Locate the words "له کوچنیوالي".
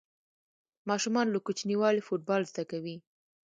1.31-2.01